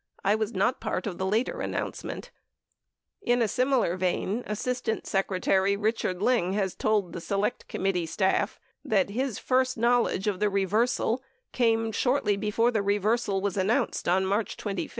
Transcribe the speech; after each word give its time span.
I 0.23 0.33
was 0.33 0.51
not 0.53 0.79
part 0.79 1.05
of 1.05 1.19
the 1.19 1.27
later 1.27 1.61
an 1.61 1.73
nouncement." 1.73 2.31
96 3.21 3.21
In 3.21 3.41
a 3.43 3.47
similar 3.47 3.95
vein, 3.97 4.41
Assistant 4.47 5.05
Secretary 5.05 5.77
Richard 5.77 6.21
Lyng 6.23 6.53
has 6.53 6.73
told 6.73 7.13
the 7.13 7.21
Select 7.21 7.67
Committee 7.67 8.07
staff 8.07 8.59
that 8.83 9.11
his 9.11 9.37
first 9.37 9.77
knowledge 9.77 10.25
of 10.25 10.39
the 10.39 10.49
re 10.49 10.65
versal 10.65 11.19
came 11.51 11.91
shortly 11.91 12.35
before 12.35 12.71
the 12.71 12.81
reversal 12.81 13.41
was 13.41 13.57
announced 13.57 14.07
on 14.09 14.25
March 14.25 14.25
25, 14.25 14.29
93 14.31 14.31
Land 14.31 14.31
O 14.31 14.31
Dakes, 14.31 14.31
for 14.31 14.31
one, 14.33 14.41
had 14.41 14.53
opposed 14.55 14.65
an 14.65 14.71
increase. 14.71 14.89